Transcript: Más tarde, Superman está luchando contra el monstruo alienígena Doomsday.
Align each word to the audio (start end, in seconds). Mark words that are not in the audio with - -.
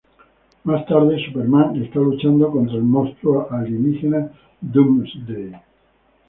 Más 0.63 0.83
tarde, 0.87 1.23
Superman 1.27 1.75
está 1.83 1.99
luchando 1.99 2.49
contra 2.51 2.75
el 2.75 2.81
monstruo 2.81 3.47
alienígena 3.51 4.31
Doomsday. 4.59 5.53